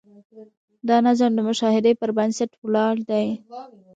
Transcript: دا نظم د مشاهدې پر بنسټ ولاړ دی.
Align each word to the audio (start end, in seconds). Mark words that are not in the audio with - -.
دا 0.87 0.97
نظم 1.07 1.31
د 1.35 1.39
مشاهدې 1.49 1.91
پر 1.99 2.09
بنسټ 2.17 2.51
ولاړ 2.65 2.95
دی. 3.09 3.27